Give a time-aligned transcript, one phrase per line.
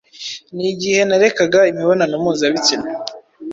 [0.55, 2.87] ni igihe narekaga imibonano mpuzabitsina